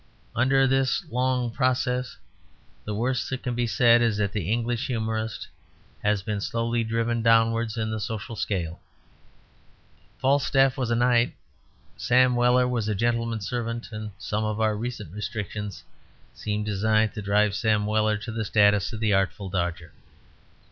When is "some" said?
14.17-14.43